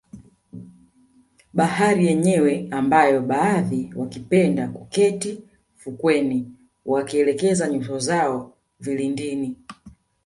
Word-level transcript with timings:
Bahari 1.57 2.03
yenyewe 2.09 2.67
ambayo 2.71 3.21
baadhi 3.21 3.93
wakipenda 3.95 4.67
kuketi 4.67 5.41
fukweni 5.75 6.55
wakielekeza 6.85 7.67
nyuso 7.67 7.99
zao 7.99 8.57
vilindini 8.79 9.57